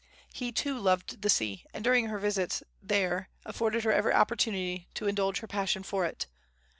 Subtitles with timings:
[0.33, 5.07] He, too, loved the sea, and during her visits there afforded her every opportunity to
[5.07, 6.25] indulge her passion for it.